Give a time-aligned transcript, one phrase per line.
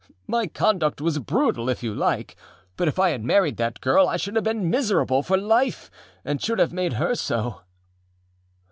[0.25, 2.35] My conduct was brutal if you like,
[2.75, 5.91] but if I had married that girl I should have been miserable for life
[6.25, 7.61] and should have made her so.